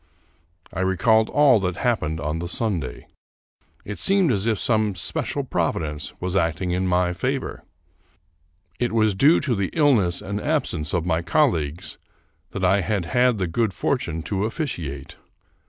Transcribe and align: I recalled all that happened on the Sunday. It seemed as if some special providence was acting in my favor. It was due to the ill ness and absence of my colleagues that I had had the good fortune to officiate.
I 0.73 0.79
recalled 0.79 1.29
all 1.29 1.59
that 1.59 1.75
happened 1.75 2.19
on 2.19 2.39
the 2.39 2.49
Sunday. 2.49 3.05
It 3.85 3.99
seemed 3.99 4.31
as 4.31 4.47
if 4.47 4.57
some 4.57 4.95
special 4.95 5.43
providence 5.43 6.11
was 6.19 6.35
acting 6.35 6.71
in 6.71 6.87
my 6.87 7.13
favor. 7.13 7.63
It 8.79 8.93
was 8.93 9.13
due 9.13 9.39
to 9.41 9.53
the 9.53 9.69
ill 9.73 9.93
ness 9.93 10.19
and 10.19 10.41
absence 10.41 10.95
of 10.95 11.05
my 11.05 11.21
colleagues 11.21 11.99
that 12.49 12.65
I 12.65 12.81
had 12.81 13.05
had 13.05 13.37
the 13.37 13.45
good 13.45 13.75
fortune 13.75 14.23
to 14.23 14.45
officiate. 14.45 15.17